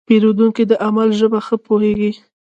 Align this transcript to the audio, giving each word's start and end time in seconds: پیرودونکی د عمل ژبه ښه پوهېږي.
پیرودونکی 0.07 0.63
د 0.67 0.73
عمل 0.87 1.09
ژبه 1.19 1.39
ښه 1.45 1.55
پوهېږي. 1.65 2.11